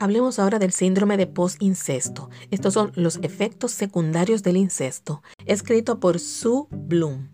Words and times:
Hablemos 0.00 0.38
ahora 0.38 0.58
del 0.58 0.72
síndrome 0.72 1.18
de 1.18 1.26
post-incesto. 1.26 2.30
Estos 2.50 2.72
son 2.72 2.90
los 2.94 3.18
efectos 3.20 3.72
secundarios 3.72 4.42
del 4.42 4.56
incesto, 4.56 5.22
escrito 5.44 6.00
por 6.00 6.18
Sue 6.18 6.64
Bloom. 6.70 7.28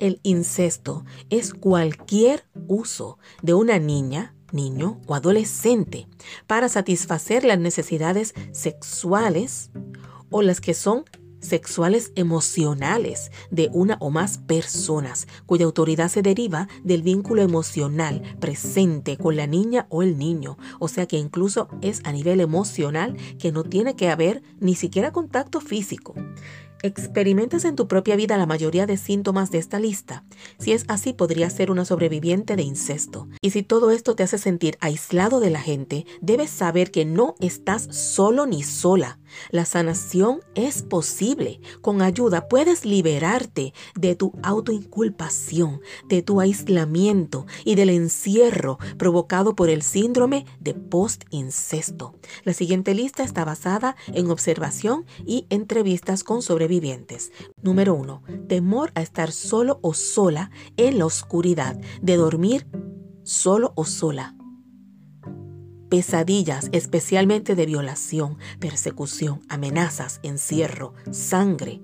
El 0.00 0.18
incesto 0.24 1.04
es 1.28 1.54
cualquier 1.54 2.48
uso 2.66 3.20
de 3.42 3.54
una 3.54 3.78
niña, 3.78 4.34
niño 4.50 5.00
o 5.06 5.14
adolescente 5.14 6.08
para 6.48 6.68
satisfacer 6.68 7.44
las 7.44 7.60
necesidades 7.60 8.34
sexuales 8.50 9.70
o 10.30 10.42
las 10.42 10.60
que 10.60 10.74
son 10.74 11.04
sexuales 11.40 12.12
emocionales 12.14 13.30
de 13.50 13.68
una 13.72 13.96
o 14.00 14.10
más 14.10 14.38
personas 14.38 15.26
cuya 15.46 15.64
autoridad 15.64 16.08
se 16.08 16.22
deriva 16.22 16.68
del 16.84 17.02
vínculo 17.02 17.42
emocional 17.42 18.22
presente 18.40 19.16
con 19.16 19.36
la 19.36 19.46
niña 19.46 19.86
o 19.90 20.02
el 20.02 20.18
niño. 20.18 20.58
O 20.78 20.88
sea 20.88 21.06
que 21.06 21.16
incluso 21.16 21.68
es 21.80 22.00
a 22.04 22.12
nivel 22.12 22.40
emocional 22.40 23.16
que 23.38 23.52
no 23.52 23.64
tiene 23.64 23.96
que 23.96 24.10
haber 24.10 24.42
ni 24.60 24.74
siquiera 24.74 25.12
contacto 25.12 25.60
físico. 25.60 26.14
¿Experimentas 26.82 27.66
en 27.66 27.76
tu 27.76 27.88
propia 27.88 28.16
vida 28.16 28.38
la 28.38 28.46
mayoría 28.46 28.86
de 28.86 28.96
síntomas 28.96 29.50
de 29.50 29.58
esta 29.58 29.78
lista? 29.78 30.24
Si 30.58 30.72
es 30.72 30.86
así, 30.88 31.12
podrías 31.12 31.52
ser 31.52 31.70
una 31.70 31.84
sobreviviente 31.84 32.56
de 32.56 32.62
incesto. 32.62 33.28
Y 33.42 33.50
si 33.50 33.62
todo 33.62 33.90
esto 33.90 34.14
te 34.14 34.22
hace 34.22 34.38
sentir 34.38 34.78
aislado 34.80 35.40
de 35.40 35.50
la 35.50 35.60
gente, 35.60 36.06
debes 36.22 36.48
saber 36.48 36.90
que 36.90 37.04
no 37.04 37.34
estás 37.40 37.82
solo 37.94 38.46
ni 38.46 38.62
sola. 38.62 39.19
La 39.50 39.64
sanación 39.64 40.40
es 40.54 40.82
posible. 40.82 41.60
Con 41.80 42.02
ayuda 42.02 42.48
puedes 42.48 42.84
liberarte 42.84 43.72
de 43.94 44.14
tu 44.14 44.32
autoinculpación, 44.42 45.80
de 46.08 46.22
tu 46.22 46.40
aislamiento 46.40 47.46
y 47.64 47.74
del 47.74 47.90
encierro 47.90 48.78
provocado 48.98 49.54
por 49.54 49.70
el 49.70 49.82
síndrome 49.82 50.46
de 50.60 50.74
post-incesto. 50.74 52.14
La 52.44 52.52
siguiente 52.52 52.94
lista 52.94 53.22
está 53.22 53.44
basada 53.44 53.96
en 54.08 54.30
observación 54.30 55.06
y 55.26 55.46
entrevistas 55.50 56.24
con 56.24 56.42
sobrevivientes. 56.42 57.32
Número 57.62 57.94
1. 57.94 58.22
Temor 58.48 58.92
a 58.94 59.02
estar 59.02 59.32
solo 59.32 59.78
o 59.82 59.94
sola 59.94 60.50
en 60.76 60.98
la 60.98 61.06
oscuridad, 61.06 61.78
de 62.02 62.16
dormir 62.16 62.66
solo 63.22 63.72
o 63.76 63.84
sola 63.84 64.34
pesadillas, 65.90 66.70
especialmente 66.72 67.54
de 67.54 67.66
violación, 67.66 68.38
persecución, 68.58 69.42
amenazas, 69.50 70.20
encierro, 70.22 70.94
sangre, 71.10 71.82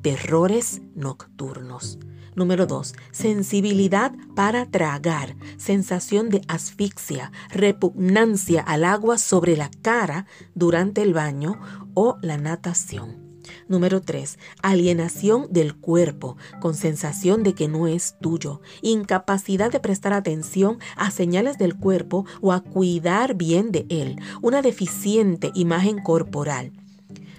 terrores 0.00 0.80
nocturnos. 0.94 1.98
Número 2.34 2.66
2. 2.66 2.94
Sensibilidad 3.10 4.12
para 4.36 4.64
tragar, 4.66 5.34
sensación 5.56 6.30
de 6.30 6.40
asfixia, 6.46 7.32
repugnancia 7.50 8.62
al 8.62 8.84
agua 8.84 9.18
sobre 9.18 9.56
la 9.56 9.70
cara 9.82 10.26
durante 10.54 11.02
el 11.02 11.12
baño 11.14 11.60
o 11.94 12.16
la 12.22 12.38
natación. 12.38 13.17
Número 13.68 14.00
3. 14.00 14.38
Alienación 14.62 15.46
del 15.50 15.74
cuerpo, 15.76 16.36
con 16.60 16.74
sensación 16.74 17.42
de 17.42 17.54
que 17.54 17.68
no 17.68 17.86
es 17.86 18.16
tuyo. 18.20 18.60
Incapacidad 18.82 19.70
de 19.70 19.80
prestar 19.80 20.12
atención 20.12 20.78
a 20.96 21.10
señales 21.10 21.58
del 21.58 21.76
cuerpo 21.76 22.26
o 22.40 22.52
a 22.52 22.60
cuidar 22.60 23.34
bien 23.34 23.72
de 23.72 23.86
él. 23.88 24.20
Una 24.42 24.62
deficiente 24.62 25.50
imagen 25.54 26.02
corporal. 26.02 26.72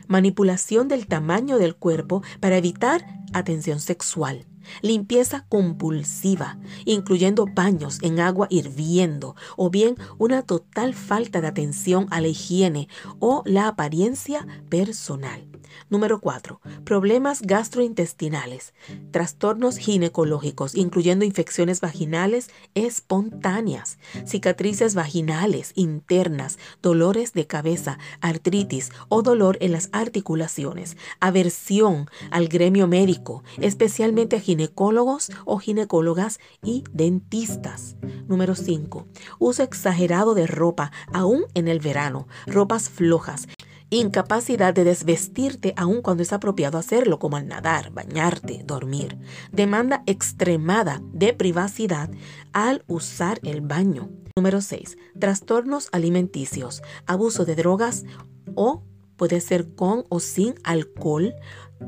Manipulación 0.08 0.88
del 0.88 1.08
tamaño 1.08 1.58
del 1.58 1.76
cuerpo 1.76 2.24
para 2.40 2.58
evitar 2.58 3.06
atención 3.34 3.80
sexual 3.80 4.46
limpieza 4.82 5.46
compulsiva, 5.50 6.58
incluyendo 6.86 7.46
baños 7.46 8.00
en 8.02 8.20
agua 8.20 8.48
hirviendo, 8.50 9.36
o 9.58 9.70
bien 9.70 9.96
una 10.18 10.42
total 10.42 10.94
falta 10.94 11.42
de 11.42 11.48
atención 11.48 12.08
a 12.12 12.22
la 12.22 12.28
higiene 12.28 12.88
o 13.20 13.44
la 13.46 13.68
apariencia 13.68 14.46
personal. 14.70 15.49
Número 15.90 16.20
4. 16.20 16.62
Problemas 16.84 17.42
gastrointestinales, 17.42 18.74
trastornos 19.12 19.78
ginecológicos, 19.78 20.76
incluyendo 20.76 21.26
infecciones 21.26 21.82
vaginales 21.82 22.50
espontáneas, 22.76 23.98
cicatrices 24.26 24.96
vaginales 24.96 25.72
internas, 25.76 26.60
dolores 26.82 27.34
de 27.34 27.48
cabeza, 27.48 27.98
artritis 28.22 28.92
o 29.08 29.22
dolor 29.22 29.58
en 29.62 29.72
las 29.72 29.90
articulaciones, 29.92 30.98
aversión 31.20 32.10
al 32.32 32.48
gremio 32.48 32.88
médico, 32.88 33.44
especialmente 33.60 34.36
a 34.36 34.40
ginecólogos 34.40 35.32
o 35.46 35.58
ginecólogas 35.58 36.40
y 36.64 36.84
dentistas. 36.92 37.96
Número 38.28 38.56
5. 38.56 39.08
Uso 39.40 39.64
exagerado 39.64 40.34
de 40.34 40.48
ropa, 40.48 40.92
aún 41.14 41.46
en 41.54 41.68
el 41.68 41.80
verano, 41.80 42.28
ropas 42.46 42.90
flojas, 42.90 43.48
Incapacidad 43.92 44.74
de 44.74 44.84
desvestirte 44.84 45.74
aun 45.76 46.02
cuando 46.02 46.22
es 46.22 46.32
apropiado 46.32 46.78
hacerlo, 46.78 47.18
como 47.18 47.38
al 47.38 47.48
nadar, 47.48 47.92
bañarte, 47.92 48.62
dormir. 48.64 49.18
Demanda 49.52 50.04
extremada 50.06 51.02
de 51.12 51.34
privacidad 51.34 52.12
al 52.54 52.84
usar 52.88 53.40
el 53.44 53.62
baño. 53.62 54.10
Número 54.36 54.62
6. 54.62 54.96
Trastornos 55.20 55.90
alimenticios, 55.92 56.84
abuso 57.08 57.46
de 57.46 57.56
drogas 57.56 58.06
o 58.54 58.84
puede 59.18 59.42
ser 59.42 59.74
con 59.74 60.06
o 60.10 60.20
sin 60.20 60.54
alcohol 60.64 61.34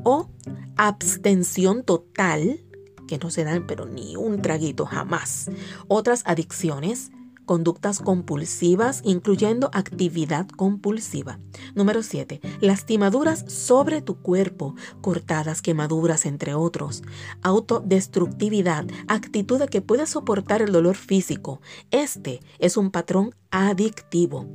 o 0.04 0.30
abstención 0.78 1.84
total, 1.84 2.62
que 3.08 3.20
no 3.20 3.30
se 3.30 3.44
dan 3.44 3.68
pero 3.68 3.86
ni 3.86 4.16
un 4.16 4.42
traguito 4.42 4.88
jamás. 4.88 5.52
Otras 5.88 6.24
adicciones, 6.26 7.12
conductas 7.52 8.00
compulsivas, 8.00 9.02
incluyendo 9.04 9.70
actividad 9.74 10.48
compulsiva. 10.48 11.38
Número 11.76 12.02
7. 12.02 12.40
Lastimaduras 12.62 13.44
sobre 13.52 14.02
tu 14.02 14.22
cuerpo, 14.22 14.74
cortadas, 15.02 15.62
quemaduras, 15.62 16.26
entre 16.26 16.54
otros. 16.54 17.04
Autodestructividad, 17.42 18.86
actitud 19.10 19.60
de 19.60 19.68
que 19.68 19.82
puedes 19.82 20.12
soportar 20.12 20.62
el 20.62 20.72
dolor 20.72 20.96
físico. 20.96 21.60
Este 21.92 22.40
es 22.58 22.78
un 22.78 22.90
patrón 22.90 23.36
adictivo. 23.50 24.48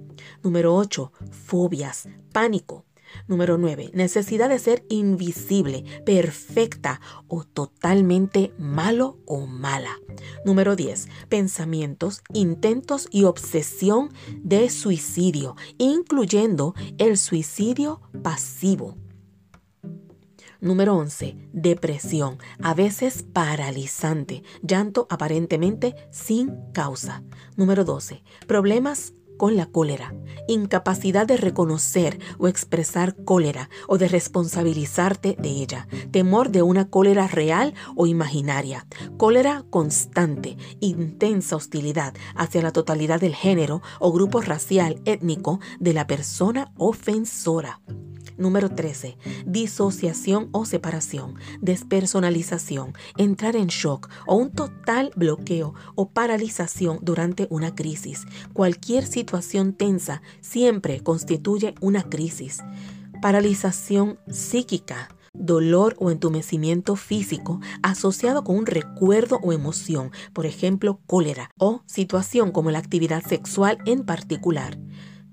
Número 0.43 0.75
8. 0.75 1.13
Fobias, 1.31 2.09
pánico, 2.33 2.86
Número 3.27 3.59
9. 3.59 3.91
Necesidad 3.95 4.49
de 4.49 4.59
ser 4.59 4.85
invisible, 4.89 5.85
perfecta 6.05 7.01
o 7.29 7.45
totalmente 7.45 8.53
malo 8.59 9.19
o 9.27 9.47
mala. 9.47 9.97
Número 10.45 10.77
10. 10.77 11.09
Pensamientos, 11.29 12.23
intentos 12.33 13.09
y 13.11 13.25
obsesión 13.25 14.13
de 14.43 14.71
suicidio, 14.71 15.57
incluyendo 15.79 16.75
el 16.99 17.19
suicidio 17.19 18.01
pasivo. 18.23 18.97
Número 20.61 20.97
11. 20.97 21.37
Depresión, 21.53 22.39
a 22.63 22.75
veces 22.75 23.25
paralizante, 23.33 24.43
llanto 24.63 25.07
aparentemente 25.11 25.95
sin 26.11 26.55
causa. 26.73 27.23
Número 27.57 27.85
12. 27.85 28.23
Problemas 28.47 29.13
con 29.37 29.57
la 29.57 29.67
cólera, 29.67 30.15
incapacidad 30.49 31.27
de 31.27 31.37
reconocer 31.37 32.19
o 32.39 32.49
expresar 32.49 33.15
cólera 33.25 33.71
o 33.89 33.99
de 33.99 34.09
responsabilizarte 34.09 35.37
de 35.39 35.49
ella, 35.49 35.89
temor 36.11 36.51
de 36.51 36.63
una 36.63 36.89
cólera 36.89 37.27
real 37.27 37.75
o 37.95 38.07
imaginaria, 38.07 38.87
cólera 39.17 39.65
constante, 39.71 40.57
intensa 40.81 41.57
hostilidad 41.57 42.15
hacia 42.35 42.63
la 42.63 42.73
totalidad 42.73 43.21
del 43.21 43.35
género 43.35 43.83
o 44.01 44.13
grupo 44.13 44.41
racial 44.41 45.01
étnico 45.05 45.61
de 45.81 45.93
la 45.93 46.07
persona 46.07 46.73
ofensora. 46.77 47.81
Número 48.39 48.69
13. 48.69 49.17
Disociación 49.47 50.51
o 50.53 50.67
separación, 50.67 51.37
despersonalización, 51.61 52.93
entrar 53.17 53.57
en 53.57 53.69
shock 53.69 54.11
o 54.27 54.37
un 54.37 54.53
total 54.53 55.11
bloqueo 55.17 55.75
o 55.95 56.11
paralización 56.11 56.99
durante 57.01 57.47
una 57.51 57.75
crisis. 57.75 58.27
Cualquier 58.53 59.07
situación 59.07 59.26
tensa 59.77 60.23
siempre 60.41 61.01
constituye 61.01 61.75
una 61.81 62.03
crisis. 62.05 62.63
Paralización 63.21 64.19
psíquica, 64.29 65.09
dolor 65.33 65.97
o 65.99 66.11
entumecimiento 66.11 66.97
físico 66.97 67.61
asociado 67.83 68.45
con 68.45 68.57
un 68.57 68.67
recuerdo 68.67 69.39
o 69.43 69.53
emoción, 69.53 70.11
por 70.33 70.47
ejemplo, 70.47 71.01
cólera, 71.07 71.51
o 71.59 71.83
situación 71.87 72.53
como 72.53 72.71
la 72.71 72.79
actividad 72.79 73.23
sexual 73.23 73.79
en 73.85 74.05
particular. 74.05 74.79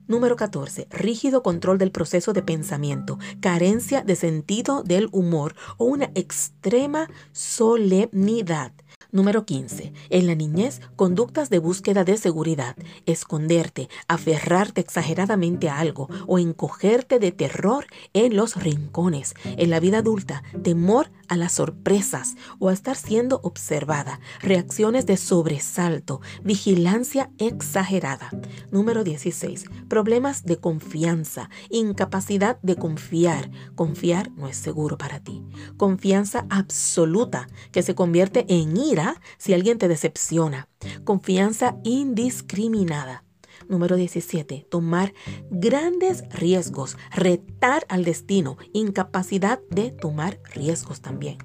Número 0.06 0.36
14. 0.36 0.88
Rígido 0.92 1.44
control 1.44 1.78
del 1.78 1.92
proceso 1.92 2.34
de 2.34 2.44
pensamiento, 2.44 3.20
carencia 3.40 4.02
de 4.02 4.18
sentido 4.18 4.84
del 4.84 5.08
humor 5.14 5.56
o 5.78 5.86
una 5.86 6.12
extrema 6.14 7.10
solemnidad. 7.32 8.74
Número 9.14 9.46
15. 9.46 9.94
En 10.10 10.26
la 10.26 10.34
niñez, 10.34 10.82
conductas 10.96 11.52
de 11.52 11.60
búsqueda 11.60 12.04
de 12.04 12.18
seguridad, 12.18 12.76
esconderte, 13.06 13.88
aferrarte 14.08 14.82
exageradamente 14.82 15.70
a 15.70 15.78
algo 15.78 16.10
o 16.26 16.40
encogerte 16.40 17.20
de 17.20 17.32
terror 17.32 17.86
en 18.14 18.36
los 18.36 18.56
rincones. 18.56 19.36
En 19.46 19.70
la 19.70 19.80
vida 19.80 20.00
adulta, 20.00 20.42
temor 20.64 21.12
a 21.28 21.38
las 21.38 21.54
sorpresas 21.54 22.38
o 22.58 22.70
a 22.70 22.74
estar 22.74 22.96
siendo 22.96 23.40
observada, 23.44 24.20
reacciones 24.40 25.06
de 25.06 25.18
sobresalto, 25.18 26.20
vigilancia 26.44 27.30
exagerada. 27.38 28.32
Número 28.72 29.04
16. 29.04 29.66
Problemas 29.90 30.44
de 30.44 30.58
confianza, 30.58 31.52
incapacidad 31.70 32.60
de 32.64 32.78
confiar. 32.78 33.52
Confiar 33.76 34.32
no 34.32 34.48
es 34.48 34.58
seguro 34.58 34.98
para 34.98 35.20
ti. 35.20 35.44
Confianza 35.78 36.48
absoluta 36.50 37.48
que 37.72 37.84
se 37.84 37.94
convierte 37.94 38.48
en 38.50 38.76
ira 38.76 39.03
si 39.38 39.54
alguien 39.54 39.78
te 39.78 39.88
decepciona. 39.88 40.68
Confianza 41.04 41.78
indiscriminada. 41.84 43.24
Número 43.70 43.96
17. 43.96 44.68
Tomar 44.70 45.14
grandes 45.50 46.24
riesgos. 46.30 46.98
Retar 47.12 47.86
al 47.90 48.04
destino. 48.04 48.58
Incapacidad 48.74 49.60
de 49.70 49.92
tomar 49.92 50.40
riesgos 50.54 51.02
también. 51.02 51.38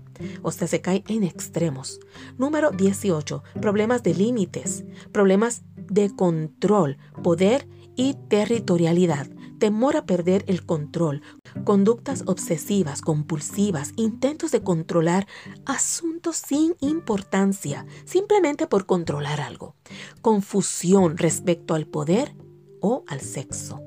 O 0.43 0.51
sea, 0.51 0.67
se 0.67 0.81
cae 0.81 1.05
en 1.09 1.23
extremos. 1.23 2.01
Número 2.37 2.71
18. 2.71 3.43
Problemas 3.61 4.03
de 4.03 4.15
límites. 4.15 4.85
Problemas 5.13 5.63
de 5.77 6.15
control, 6.15 6.99
poder 7.23 7.69
y 7.97 8.15
territorialidad 8.29 9.29
temor 9.59 9.97
a 9.97 10.07
perder 10.07 10.45
el 10.47 10.65
control, 10.65 11.23
conductas 11.65 12.25
obsesivas, 12.27 13.01
compulsivas, 13.01 13.93
intentos 13.97 14.51
de 14.51 14.63
controlar 14.63 15.27
asuntos 15.67 16.37
sin 16.37 16.75
importancia, 16.81 17.87
simplemente 18.05 18.67
por 18.67 18.87
controlar 18.87 19.41
algo, 19.41 19.75
confusión 20.23 21.17
respecto 21.19 21.75
al 21.75 21.87
poder 21.87 22.35
o 22.81 23.05
al 23.09 23.21
sexo. 23.21 23.83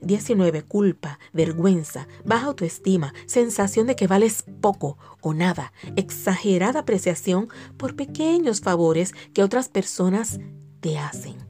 19. 0.00 0.62
Culpa, 0.62 1.18
vergüenza, 1.32 2.08
baja 2.24 2.46
autoestima, 2.46 3.12
sensación 3.26 3.86
de 3.86 3.96
que 3.96 4.06
vales 4.06 4.44
poco 4.60 4.98
o 5.20 5.34
nada, 5.34 5.72
exagerada 5.96 6.80
apreciación 6.80 7.48
por 7.76 7.94
pequeños 7.94 8.60
favores 8.60 9.12
que 9.34 9.42
otras 9.42 9.68
personas 9.68 10.38
te 10.80 10.98
hacen. 10.98 11.45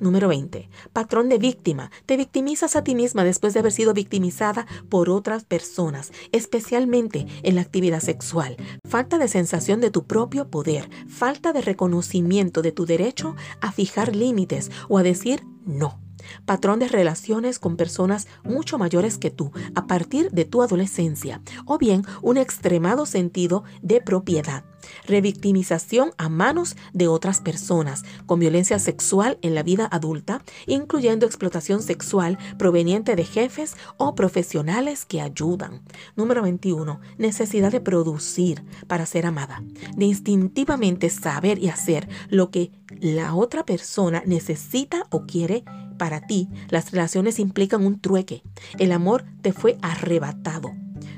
Número 0.00 0.28
20. 0.28 0.68
Patrón 0.92 1.28
de 1.28 1.38
víctima. 1.38 1.90
Te 2.06 2.16
victimizas 2.16 2.76
a 2.76 2.84
ti 2.84 2.94
misma 2.94 3.24
después 3.24 3.54
de 3.54 3.60
haber 3.60 3.72
sido 3.72 3.94
victimizada 3.94 4.66
por 4.88 5.10
otras 5.10 5.44
personas, 5.44 6.12
especialmente 6.32 7.26
en 7.42 7.54
la 7.56 7.62
actividad 7.62 8.00
sexual. 8.00 8.56
Falta 8.88 9.18
de 9.18 9.28
sensación 9.28 9.80
de 9.80 9.90
tu 9.90 10.06
propio 10.06 10.48
poder. 10.48 10.88
Falta 11.08 11.52
de 11.52 11.62
reconocimiento 11.62 12.62
de 12.62 12.72
tu 12.72 12.86
derecho 12.86 13.36
a 13.60 13.72
fijar 13.72 14.14
límites 14.14 14.70
o 14.88 14.98
a 14.98 15.02
decir 15.02 15.44
no 15.64 16.07
patrón 16.44 16.78
de 16.78 16.88
relaciones 16.88 17.58
con 17.58 17.76
personas 17.76 18.26
mucho 18.44 18.78
mayores 18.78 19.18
que 19.18 19.30
tú 19.30 19.52
a 19.74 19.86
partir 19.86 20.30
de 20.30 20.44
tu 20.44 20.62
adolescencia, 20.62 21.40
o 21.66 21.78
bien 21.78 22.02
un 22.22 22.36
extremado 22.36 23.06
sentido 23.06 23.64
de 23.82 24.00
propiedad, 24.00 24.64
revictimización 25.06 26.12
a 26.18 26.28
manos 26.28 26.76
de 26.92 27.08
otras 27.08 27.40
personas, 27.40 28.04
con 28.26 28.40
violencia 28.40 28.78
sexual 28.78 29.38
en 29.42 29.54
la 29.54 29.62
vida 29.62 29.88
adulta, 29.90 30.42
incluyendo 30.66 31.26
explotación 31.26 31.82
sexual 31.82 32.38
proveniente 32.58 33.16
de 33.16 33.24
jefes 33.24 33.76
o 33.96 34.14
profesionales 34.14 35.04
que 35.04 35.20
ayudan. 35.20 35.82
Número 36.16 36.42
21. 36.42 37.00
Necesidad 37.18 37.72
de 37.72 37.80
producir 37.80 38.64
para 38.86 39.06
ser 39.06 39.26
amada, 39.26 39.62
de 39.96 40.04
instintivamente 40.04 41.10
saber 41.10 41.58
y 41.58 41.68
hacer 41.68 42.08
lo 42.28 42.50
que 42.50 42.72
la 43.00 43.34
otra 43.34 43.64
persona 43.64 44.22
necesita 44.26 45.06
o 45.10 45.26
quiere 45.26 45.64
para 45.98 46.20
ti, 46.26 46.48
las 46.68 46.90
relaciones 46.92 47.38
implican 47.38 47.84
un 47.84 48.00
trueque. 48.00 48.42
El 48.78 48.92
amor 48.92 49.24
te 49.42 49.52
fue 49.52 49.76
arrebatado, 49.82 50.72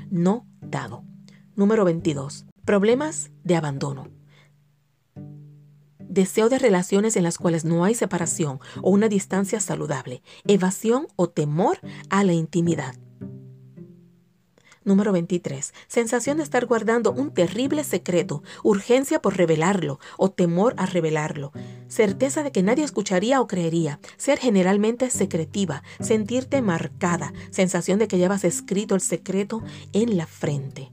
no 0.09 0.45
dado. 0.59 1.03
Número 1.55 1.85
22. 1.85 2.45
Problemas 2.65 3.31
de 3.43 3.55
abandono. 3.55 4.09
Deseo 5.99 6.49
de 6.49 6.59
relaciones 6.59 7.15
en 7.15 7.23
las 7.23 7.37
cuales 7.37 7.63
no 7.63 7.85
hay 7.85 7.95
separación 7.95 8.59
o 8.81 8.89
una 8.89 9.07
distancia 9.07 9.61
saludable. 9.61 10.21
Evasión 10.45 11.07
o 11.15 11.29
temor 11.29 11.79
a 12.09 12.25
la 12.25 12.33
intimidad. 12.33 12.95
Número 14.83 15.11
23. 15.11 15.73
Sensación 15.87 16.37
de 16.37 16.43
estar 16.43 16.65
guardando 16.65 17.11
un 17.11 17.33
terrible 17.33 17.83
secreto, 17.83 18.41
urgencia 18.63 19.21
por 19.21 19.37
revelarlo 19.37 19.99
o 20.17 20.31
temor 20.31 20.73
a 20.77 20.87
revelarlo. 20.87 21.51
Certeza 21.91 22.41
de 22.41 22.53
que 22.53 22.63
nadie 22.63 22.85
escucharía 22.85 23.41
o 23.41 23.47
creería. 23.47 23.99
Ser 24.15 24.39
generalmente 24.39 25.09
secretiva, 25.09 25.83
sentirte 25.99 26.61
marcada, 26.61 27.33
sensación 27.49 27.99
de 27.99 28.07
que 28.07 28.17
llevas 28.17 28.45
escrito 28.45 28.95
el 28.95 29.01
secreto 29.01 29.61
en 29.91 30.15
la 30.15 30.25
frente. 30.25 30.89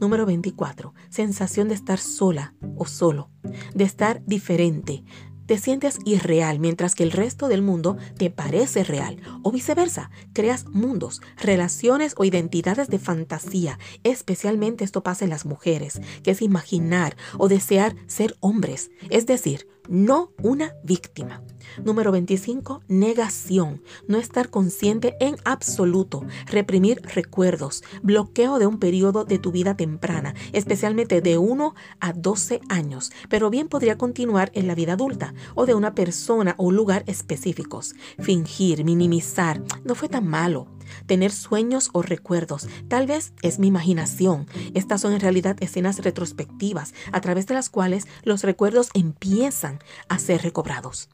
Número 0.00 0.24
24. 0.24 0.94
Sensación 1.10 1.68
de 1.68 1.74
estar 1.74 1.98
sola 1.98 2.54
o 2.78 2.86
solo, 2.86 3.28
de 3.74 3.84
estar 3.84 4.24
diferente, 4.24 5.04
te 5.48 5.56
sientes 5.56 5.98
irreal 6.04 6.60
mientras 6.60 6.94
que 6.94 7.02
el 7.02 7.10
resto 7.10 7.48
del 7.48 7.62
mundo 7.62 7.96
te 8.18 8.28
parece 8.28 8.84
real. 8.84 9.16
O 9.42 9.50
viceversa, 9.50 10.10
creas 10.34 10.66
mundos, 10.66 11.22
relaciones 11.38 12.12
o 12.18 12.24
identidades 12.24 12.88
de 12.88 12.98
fantasía. 12.98 13.78
Especialmente 14.02 14.84
esto 14.84 15.02
pasa 15.02 15.24
en 15.24 15.30
las 15.30 15.46
mujeres, 15.46 16.02
que 16.22 16.32
es 16.32 16.42
imaginar 16.42 17.16
o 17.38 17.48
desear 17.48 17.96
ser 18.06 18.36
hombres, 18.40 18.90
es 19.08 19.24
decir, 19.24 19.66
no 19.88 20.32
una 20.42 20.74
víctima. 20.84 21.42
Número 21.84 22.12
25, 22.12 22.82
negación. 22.88 23.82
No 24.06 24.18
estar 24.18 24.50
consciente 24.50 25.16
en 25.20 25.36
absoluto. 25.44 26.24
Reprimir 26.46 27.00
recuerdos. 27.02 27.82
Bloqueo 28.02 28.58
de 28.58 28.66
un 28.66 28.78
periodo 28.78 29.24
de 29.24 29.38
tu 29.38 29.52
vida 29.52 29.76
temprana, 29.76 30.34
especialmente 30.52 31.20
de 31.20 31.38
1 31.38 31.74
a 32.00 32.12
12 32.12 32.60
años, 32.68 33.12
pero 33.28 33.50
bien 33.50 33.68
podría 33.68 33.98
continuar 33.98 34.50
en 34.54 34.66
la 34.66 34.74
vida 34.74 34.94
adulta 34.94 35.34
o 35.54 35.66
de 35.66 35.74
una 35.74 35.94
persona 35.94 36.54
o 36.58 36.72
lugar 36.72 37.04
específicos. 37.06 37.94
Fingir, 38.18 38.84
minimizar. 38.84 39.62
No 39.84 39.94
fue 39.94 40.08
tan 40.08 40.26
malo 40.26 40.77
tener 41.06 41.32
sueños 41.32 41.90
o 41.92 42.02
recuerdos. 42.02 42.68
Tal 42.88 43.06
vez 43.06 43.32
es 43.42 43.58
mi 43.58 43.68
imaginación. 43.68 44.46
Estas 44.74 45.00
son 45.00 45.12
en 45.12 45.20
realidad 45.20 45.56
escenas 45.60 45.98
retrospectivas 45.98 46.94
a 47.12 47.20
través 47.20 47.46
de 47.46 47.54
las 47.54 47.70
cuales 47.70 48.06
los 48.22 48.42
recuerdos 48.42 48.90
empiezan 48.94 49.78
a 50.08 50.18
ser 50.18 50.42
recobrados. 50.42 51.08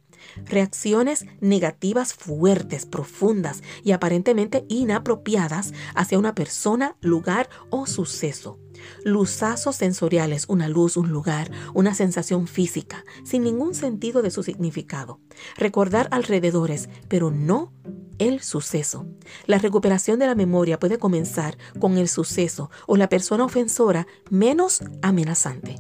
Reacciones 0.47 1.26
negativas 1.41 2.15
fuertes, 2.15 2.87
profundas 2.87 3.62
y 3.82 3.93
aparentemente 3.93 4.65
inapropiadas 4.69 5.73
hacia 5.94 6.19
una 6.19 6.35
persona, 6.35 6.97
lugar 7.00 7.49
o 7.71 7.87
suceso. 7.87 8.59
Luzazos 9.05 9.76
sensoriales, 9.76 10.47
una 10.49 10.69
luz, 10.69 10.97
un 10.97 11.11
lugar, 11.11 11.50
una 11.75 11.95
sensación 11.95 12.47
física, 12.47 13.04
sin 13.23 13.45
ningún 13.45 13.75
sentido 13.75 14.21
de 14.23 14.31
su 14.31 14.43
significado. 14.43 15.21
Recordar 15.57 16.09
alrededores, 16.11 16.88
pero 17.09 17.31
no 17.31 17.73
el 18.18 18.40
suceso. 18.40 19.06
La 19.47 19.59
recuperación 19.59 20.18
de 20.18 20.26
la 20.26 20.35
memoria 20.35 20.78
puede 20.78 20.99
comenzar 20.99 21.56
con 21.78 21.99
el 21.99 22.09
suceso 22.09 22.71
o 22.87 22.97
la 22.97 23.09
persona 23.09 23.44
ofensora 23.44 24.06
menos 24.30 24.80
amenazante. 25.02 25.76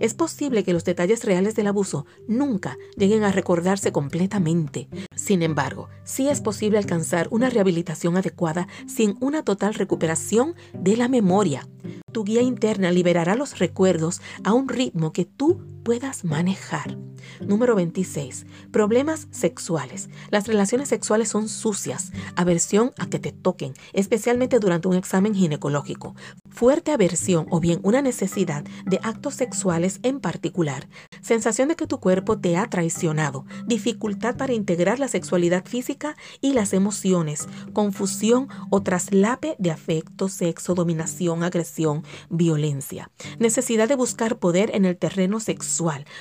Es 0.00 0.14
posible 0.14 0.64
que 0.64 0.72
los 0.72 0.84
detalles 0.84 1.24
reales 1.24 1.54
del 1.54 1.68
abuso 1.68 2.06
nunca 2.26 2.76
lleguen 2.96 3.24
a 3.24 3.32
recordarse 3.32 3.92
completamente. 3.92 4.88
Sin 5.14 5.42
embargo, 5.42 5.88
sí 6.04 6.28
es 6.28 6.40
posible 6.40 6.78
alcanzar 6.78 7.28
una 7.30 7.50
rehabilitación 7.50 8.16
adecuada 8.16 8.68
sin 8.86 9.16
una 9.20 9.42
total 9.44 9.74
recuperación 9.74 10.54
de 10.72 10.96
la 10.96 11.08
memoria. 11.08 11.66
Tu 12.12 12.24
guía 12.24 12.42
interna 12.42 12.90
liberará 12.90 13.34
los 13.34 13.58
recuerdos 13.58 14.20
a 14.44 14.52
un 14.52 14.68
ritmo 14.68 15.12
que 15.12 15.24
tú 15.24 15.60
puedas 15.88 16.22
manejar. 16.22 16.98
Número 17.40 17.74
26. 17.74 18.44
Problemas 18.70 19.26
sexuales. 19.30 20.10
Las 20.28 20.46
relaciones 20.46 20.90
sexuales 20.90 21.30
son 21.30 21.48
sucias. 21.48 22.12
Aversión 22.36 22.92
a 22.98 23.06
que 23.06 23.18
te 23.18 23.32
toquen, 23.32 23.72
especialmente 23.94 24.58
durante 24.58 24.88
un 24.88 24.96
examen 24.96 25.34
ginecológico. 25.34 26.14
Fuerte 26.50 26.92
aversión 26.92 27.46
o 27.48 27.58
bien 27.58 27.80
una 27.84 28.02
necesidad 28.02 28.64
de 28.84 29.00
actos 29.02 29.36
sexuales 29.36 30.00
en 30.02 30.20
particular. 30.20 30.90
Sensación 31.20 31.68
de 31.68 31.76
que 31.76 31.86
tu 31.86 32.00
cuerpo 32.00 32.38
te 32.38 32.56
ha 32.56 32.66
traicionado. 32.68 33.44
Dificultad 33.66 34.36
para 34.36 34.52
integrar 34.52 34.98
la 34.98 35.08
sexualidad 35.08 35.64
física 35.64 36.16
y 36.40 36.52
las 36.52 36.72
emociones. 36.72 37.48
Confusión 37.72 38.48
o 38.70 38.82
traslape 38.82 39.56
de 39.58 39.70
afecto, 39.70 40.28
sexo, 40.28 40.74
dominación, 40.74 41.42
agresión, 41.42 42.04
violencia. 42.28 43.10
Necesidad 43.38 43.88
de 43.88 43.96
buscar 43.96 44.38
poder 44.38 44.70
en 44.74 44.84
el 44.84 44.96
terreno 44.96 45.40
sexual 45.40 45.58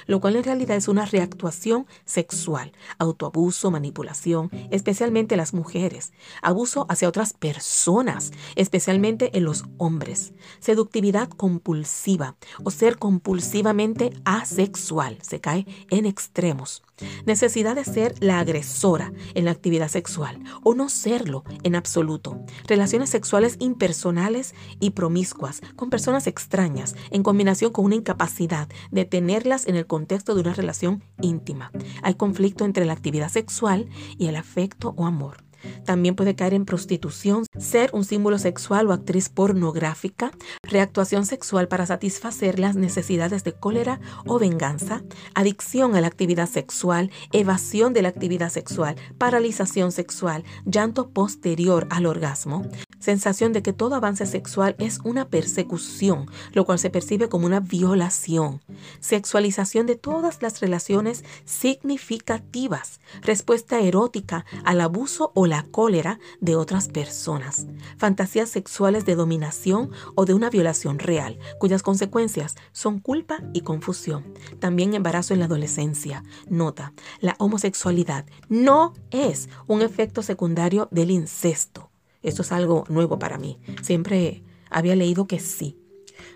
lo 0.05 0.19
cual 0.19 0.35
en 0.35 0.43
realidad 0.43 0.77
es 0.77 0.87
una 0.87 1.05
reactuación 1.05 1.87
sexual, 2.05 2.71
autoabuso, 2.97 3.71
manipulación, 3.71 4.49
especialmente 4.71 5.37
las 5.37 5.53
mujeres, 5.53 6.13
abuso 6.41 6.85
hacia 6.89 7.09
otras 7.09 7.33
personas, 7.33 8.31
especialmente 8.55 9.37
en 9.37 9.43
los 9.43 9.65
hombres, 9.77 10.33
seductividad 10.59 11.29
compulsiva 11.29 12.35
o 12.63 12.71
ser 12.71 12.97
compulsivamente 12.97 14.11
asexual 14.25 14.86
sexual, 14.87 15.17
se 15.21 15.41
cae 15.41 15.65
en 15.89 16.05
extremos. 16.05 16.81
Necesidad 17.25 17.75
de 17.75 17.83
ser 17.83 18.15
la 18.21 18.39
agresora 18.39 19.11
en 19.33 19.43
la 19.43 19.51
actividad 19.51 19.89
sexual 19.89 20.41
o 20.63 20.75
no 20.75 20.87
serlo 20.87 21.43
en 21.63 21.75
absoluto. 21.75 22.39
Relaciones 22.67 23.09
sexuales 23.09 23.57
impersonales 23.59 24.55
y 24.79 24.91
promiscuas 24.91 25.61
con 25.75 25.89
personas 25.89 26.25
extrañas 26.25 26.95
en 27.11 27.21
combinación 27.21 27.73
con 27.73 27.83
una 27.83 27.95
incapacidad 27.95 28.69
de 28.89 29.03
tenerlas 29.03 29.67
en 29.67 29.75
el 29.75 29.87
contexto 29.87 30.35
de 30.35 30.41
una 30.41 30.53
relación 30.53 31.03
íntima. 31.21 31.71
Hay 32.01 32.15
conflicto 32.15 32.63
entre 32.63 32.85
la 32.85 32.93
actividad 32.93 33.29
sexual 33.29 33.89
y 34.17 34.27
el 34.27 34.37
afecto 34.37 34.93
o 34.95 35.05
amor. 35.05 35.46
También 35.85 36.15
puede 36.15 36.35
caer 36.35 36.53
en 36.53 36.65
prostitución, 36.65 37.45
ser 37.57 37.89
un 37.93 38.03
símbolo 38.03 38.37
sexual 38.39 38.87
o 38.87 38.93
actriz 38.93 39.29
pornográfica, 39.29 40.31
reactuación 40.63 41.25
sexual 41.25 41.67
para 41.67 41.85
satisfacer 41.85 42.59
las 42.59 42.75
necesidades 42.75 43.43
de 43.43 43.53
cólera 43.53 43.99
o 44.25 44.39
venganza, 44.39 45.03
adicción 45.33 45.95
a 45.95 46.01
la 46.01 46.07
actividad 46.07 46.49
sexual, 46.49 47.11
evasión 47.31 47.93
de 47.93 48.01
la 48.01 48.09
actividad 48.09 48.49
sexual, 48.49 48.95
paralización 49.17 49.91
sexual, 49.91 50.43
llanto 50.65 51.09
posterior 51.09 51.87
al 51.89 52.05
orgasmo, 52.05 52.65
sensación 52.99 53.53
de 53.53 53.61
que 53.61 53.73
todo 53.73 53.95
avance 53.95 54.25
sexual 54.25 54.75
es 54.79 54.99
una 55.03 55.29
persecución, 55.29 56.27
lo 56.53 56.65
cual 56.65 56.79
se 56.79 56.89
percibe 56.89 57.29
como 57.29 57.45
una 57.45 57.59
violación, 57.59 58.61
sexualización 58.99 59.85
de 59.85 59.95
todas 59.95 60.41
las 60.41 60.59
relaciones 60.59 61.23
significativas, 61.45 62.99
respuesta 63.21 63.79
erótica 63.79 64.45
al 64.63 64.81
abuso 64.81 65.31
o 65.35 65.45
la 65.45 65.63
cólera 65.63 66.19
de 66.39 66.55
otras 66.55 66.87
personas, 66.87 67.67
fantasías 67.97 68.49
sexuales 68.49 69.05
de 69.05 69.15
dominación 69.15 69.91
o 70.15 70.25
de 70.25 70.33
una 70.33 70.49
violación 70.49 70.99
real, 70.99 71.39
cuyas 71.59 71.83
consecuencias 71.83 72.55
son 72.71 72.99
culpa 72.99 73.39
y 73.53 73.61
confusión. 73.61 74.33
También 74.59 74.93
embarazo 74.93 75.33
en 75.33 75.39
la 75.39 75.45
adolescencia. 75.45 76.23
Nota, 76.49 76.93
la 77.19 77.35
homosexualidad 77.39 78.25
no 78.49 78.93
es 79.11 79.49
un 79.67 79.81
efecto 79.81 80.21
secundario 80.21 80.87
del 80.91 81.11
incesto. 81.11 81.91
Esto 82.23 82.41
es 82.41 82.51
algo 82.51 82.83
nuevo 82.89 83.19
para 83.19 83.37
mí. 83.37 83.59
Siempre 83.81 84.43
había 84.69 84.95
leído 84.95 85.27
que 85.27 85.39
sí. 85.39 85.77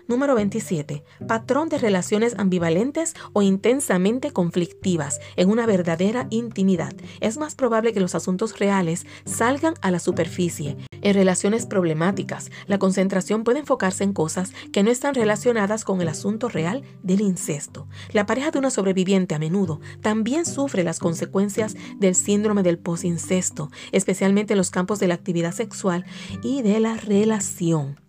Número 0.08 0.34
27. 0.34 1.04
Patrón 1.28 1.68
de 1.68 1.78
relaciones 1.78 2.34
ambivalentes 2.36 3.14
o 3.32 3.42
intensamente 3.42 4.32
conflictivas 4.32 5.20
en 5.36 5.48
una 5.48 5.64
verdadera 5.64 6.26
intimidad. 6.30 6.92
Es 7.20 7.38
más 7.38 7.54
probable 7.54 7.92
que 7.92 8.00
los 8.00 8.14
asuntos 8.14 8.58
reales 8.58 9.06
salgan 9.24 9.74
a 9.80 9.90
la 9.90 10.00
superficie. 10.00 10.76
En 11.02 11.14
relaciones 11.14 11.66
problemáticas, 11.66 12.50
la 12.66 12.78
concentración 12.78 13.44
puede 13.44 13.60
enfocarse 13.60 14.04
en 14.04 14.12
cosas 14.12 14.52
que 14.72 14.82
no 14.82 14.90
están 14.90 15.14
relacionadas 15.14 15.84
con 15.84 16.00
el 16.00 16.08
asunto 16.08 16.48
real 16.48 16.82
del 17.02 17.20
incesto. 17.20 17.88
La 18.12 18.26
pareja 18.26 18.50
de 18.50 18.58
una 18.58 18.70
sobreviviente 18.70 19.34
a 19.34 19.38
menudo 19.38 19.80
también 20.00 20.46
sufre 20.46 20.84
las 20.84 20.98
consecuencias 20.98 21.76
del 21.98 22.14
síndrome 22.14 22.62
del 22.62 22.78
posincesto, 22.78 23.70
especialmente 23.92 24.54
en 24.54 24.58
los 24.58 24.70
campos 24.70 25.00
de 25.00 25.08
la 25.08 25.14
actividad 25.14 25.52
sexual 25.52 26.04
y 26.42 26.62
de 26.62 26.80
la 26.80 26.96
relación. 26.96 28.01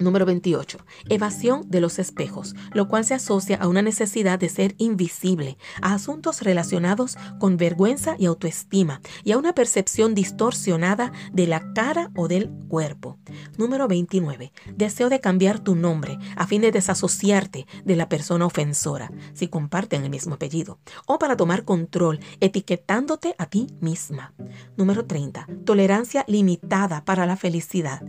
Número 0.00 0.26
28. 0.26 0.78
Evasión 1.08 1.62
de 1.68 1.80
los 1.80 1.98
espejos, 1.98 2.54
lo 2.72 2.88
cual 2.88 3.04
se 3.04 3.14
asocia 3.14 3.56
a 3.56 3.68
una 3.68 3.82
necesidad 3.82 4.38
de 4.38 4.48
ser 4.48 4.74
invisible, 4.78 5.56
a 5.82 5.94
asuntos 5.94 6.42
relacionados 6.42 7.16
con 7.38 7.56
vergüenza 7.56 8.16
y 8.18 8.26
autoestima, 8.26 9.00
y 9.22 9.32
a 9.32 9.38
una 9.38 9.54
percepción 9.54 10.14
distorsionada 10.14 11.12
de 11.32 11.46
la 11.46 11.72
cara 11.74 12.10
o 12.16 12.28
del 12.28 12.50
cuerpo. 12.68 13.18
Número 13.56 13.86
29. 13.86 14.52
Deseo 14.76 15.08
de 15.08 15.20
cambiar 15.20 15.60
tu 15.60 15.74
nombre 15.76 16.18
a 16.36 16.46
fin 16.46 16.62
de 16.62 16.72
desasociarte 16.72 17.66
de 17.84 17.96
la 17.96 18.08
persona 18.08 18.46
ofensora, 18.46 19.12
si 19.32 19.48
comparten 19.48 20.04
el 20.04 20.10
mismo 20.10 20.34
apellido, 20.34 20.78
o 21.06 21.18
para 21.18 21.36
tomar 21.36 21.64
control, 21.64 22.20
etiquetándote 22.40 23.34
a 23.38 23.46
ti 23.46 23.68
misma. 23.80 24.34
Número 24.76 25.06
30. 25.06 25.46
Tolerancia 25.64 26.24
limitada 26.26 27.04
para 27.04 27.26
la 27.26 27.36
felicidad 27.36 28.02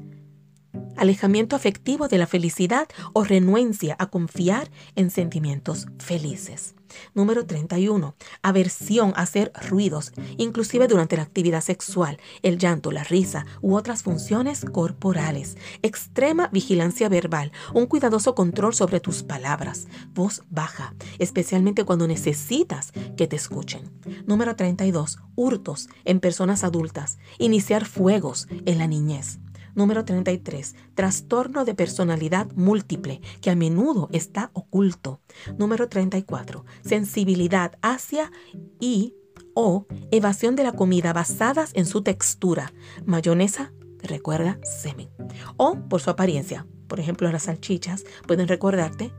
alejamiento 0.97 1.55
afectivo 1.55 2.07
de 2.07 2.17
la 2.17 2.27
felicidad 2.27 2.87
o 3.13 3.23
renuencia 3.23 3.95
a 3.99 4.07
confiar 4.07 4.69
en 4.95 5.09
sentimientos 5.09 5.87
felices. 5.99 6.75
Número 7.13 7.45
31. 7.45 8.15
Aversión 8.41 9.13
a 9.15 9.21
hacer 9.21 9.51
ruidos, 9.69 10.13
inclusive 10.37 10.87
durante 10.87 11.17
la 11.17 11.23
actividad 11.23 11.61
sexual, 11.61 12.19
el 12.41 12.57
llanto, 12.57 12.91
la 12.91 13.03
risa 13.03 13.45
u 13.61 13.75
otras 13.75 14.03
funciones 14.03 14.65
corporales. 14.65 15.57
Extrema 15.81 16.49
vigilancia 16.51 17.09
verbal, 17.09 17.51
un 17.73 17.85
cuidadoso 17.87 18.35
control 18.35 18.73
sobre 18.73 18.99
tus 18.99 19.23
palabras. 19.23 19.87
Voz 20.13 20.43
baja, 20.49 20.93
especialmente 21.19 21.85
cuando 21.85 22.07
necesitas 22.07 22.91
que 23.17 23.27
te 23.27 23.35
escuchen. 23.35 23.91
Número 24.25 24.55
32. 24.55 25.19
Hurtos 25.35 25.89
en 26.05 26.19
personas 26.19 26.63
adultas. 26.63 27.17
Iniciar 27.39 27.85
fuegos 27.85 28.47
en 28.65 28.77
la 28.77 28.87
niñez. 28.87 29.39
Número 29.75 30.05
33. 30.05 30.75
Trastorno 30.95 31.65
de 31.65 31.75
personalidad 31.75 32.47
múltiple, 32.55 33.21
que 33.41 33.51
a 33.51 33.55
menudo 33.55 34.09
está 34.11 34.49
oculto. 34.53 35.21
Número 35.57 35.89
34. 35.89 36.65
Sensibilidad 36.83 37.77
hacia 37.81 38.31
y 38.79 39.13
o 39.53 39.85
evasión 40.11 40.55
de 40.55 40.63
la 40.63 40.73
comida 40.73 41.13
basadas 41.13 41.71
en 41.73 41.85
su 41.85 42.01
textura. 42.01 42.73
Mayonesa, 43.05 43.73
recuerda, 44.01 44.59
semen. 44.63 45.09
O 45.57 45.77
por 45.89 46.01
su 46.01 46.09
apariencia. 46.09 46.65
Por 46.87 46.99
ejemplo, 46.99 47.31
las 47.31 47.43
salchichas 47.43 48.05
pueden 48.27 48.47
recordarte 48.47 49.11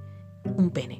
un 0.56 0.70
pene, 0.70 0.98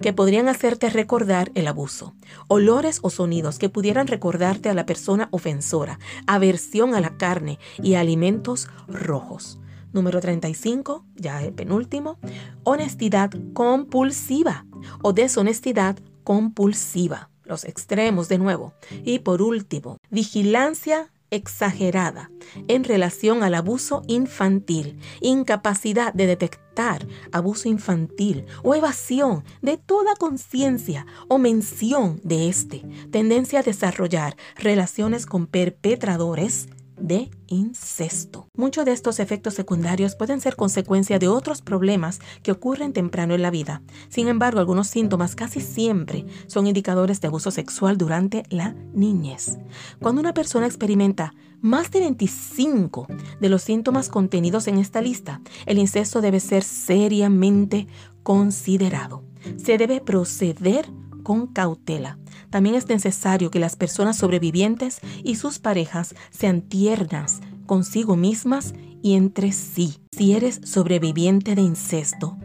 que 0.00 0.12
podrían 0.12 0.48
hacerte 0.48 0.90
recordar 0.90 1.50
el 1.54 1.66
abuso, 1.66 2.14
olores 2.48 3.00
o 3.02 3.10
sonidos 3.10 3.58
que 3.58 3.68
pudieran 3.68 4.06
recordarte 4.06 4.68
a 4.68 4.74
la 4.74 4.86
persona 4.86 5.28
ofensora, 5.30 5.98
aversión 6.26 6.94
a 6.94 7.00
la 7.00 7.16
carne 7.16 7.58
y 7.82 7.94
alimentos 7.94 8.68
rojos. 8.88 9.58
Número 9.92 10.20
35, 10.20 11.04
ya 11.16 11.42
el 11.42 11.52
penúltimo, 11.52 12.18
honestidad 12.64 13.30
compulsiva 13.52 14.64
o 15.02 15.12
deshonestidad 15.12 15.98
compulsiva. 16.24 17.28
Los 17.44 17.64
extremos 17.64 18.28
de 18.28 18.38
nuevo. 18.38 18.72
Y 19.04 19.18
por 19.18 19.42
último, 19.42 19.98
vigilancia 20.10 21.11
exagerada 21.32 22.30
en 22.68 22.84
relación 22.84 23.42
al 23.42 23.54
abuso 23.54 24.02
infantil, 24.06 24.98
incapacidad 25.20 26.12
de 26.12 26.26
detectar 26.26 27.06
abuso 27.32 27.68
infantil 27.68 28.44
o 28.62 28.74
evasión 28.74 29.42
de 29.62 29.78
toda 29.78 30.14
conciencia 30.14 31.06
o 31.28 31.38
mención 31.38 32.20
de 32.22 32.48
este, 32.48 32.84
tendencia 33.10 33.60
a 33.60 33.62
desarrollar 33.62 34.36
relaciones 34.56 35.26
con 35.26 35.46
perpetradores 35.46 36.68
de 37.02 37.30
incesto. 37.48 38.46
Muchos 38.56 38.84
de 38.84 38.92
estos 38.92 39.18
efectos 39.18 39.54
secundarios 39.54 40.14
pueden 40.14 40.40
ser 40.40 40.56
consecuencia 40.56 41.18
de 41.18 41.28
otros 41.28 41.60
problemas 41.60 42.20
que 42.42 42.52
ocurren 42.52 42.92
temprano 42.92 43.34
en 43.34 43.42
la 43.42 43.50
vida. 43.50 43.82
Sin 44.08 44.28
embargo, 44.28 44.60
algunos 44.60 44.86
síntomas 44.86 45.34
casi 45.34 45.60
siempre 45.60 46.24
son 46.46 46.66
indicadores 46.66 47.20
de 47.20 47.28
abuso 47.28 47.50
sexual 47.50 47.98
durante 47.98 48.44
la 48.48 48.74
niñez. 48.94 49.58
Cuando 50.00 50.20
una 50.20 50.32
persona 50.32 50.66
experimenta 50.66 51.34
más 51.60 51.90
de 51.90 52.00
25 52.00 53.06
de 53.40 53.48
los 53.48 53.62
síntomas 53.62 54.08
contenidos 54.08 54.66
en 54.68 54.78
esta 54.78 55.00
lista, 55.00 55.40
el 55.66 55.78
incesto 55.78 56.20
debe 56.20 56.40
ser 56.40 56.62
seriamente 56.62 57.86
considerado. 58.22 59.24
Se 59.56 59.76
debe 59.76 60.00
proceder 60.00 60.88
con 61.22 61.46
cautela. 61.46 62.18
También 62.50 62.74
es 62.74 62.88
necesario 62.88 63.50
que 63.50 63.60
las 63.60 63.76
personas 63.76 64.16
sobrevivientes 64.16 65.00
y 65.22 65.36
sus 65.36 65.58
parejas 65.58 66.14
sean 66.30 66.62
tiernas 66.62 67.40
consigo 67.66 68.16
mismas 68.16 68.74
y 69.02 69.14
entre 69.14 69.52
sí. 69.52 69.98
Si 70.12 70.34
eres 70.34 70.60
sobreviviente 70.64 71.54
de 71.54 71.62
incesto, 71.62 72.36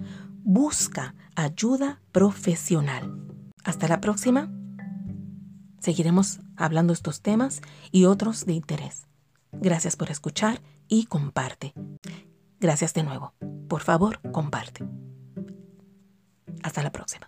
busca 0.43 1.15
ayuda 1.35 2.01
profesional. 2.11 3.13
Hasta 3.63 3.87
la 3.87 3.99
próxima. 4.01 4.51
Seguiremos 5.79 6.39
hablando 6.55 6.93
estos 6.93 7.21
temas 7.21 7.61
y 7.91 8.05
otros 8.05 8.45
de 8.45 8.53
interés. 8.53 9.07
Gracias 9.51 9.95
por 9.95 10.09
escuchar 10.09 10.61
y 10.87 11.05
comparte. 11.05 11.73
Gracias 12.59 12.93
de 12.93 13.03
nuevo. 13.03 13.33
Por 13.67 13.81
favor, 13.81 14.19
comparte. 14.31 14.85
Hasta 16.63 16.83
la 16.83 16.91
próxima. 16.91 17.27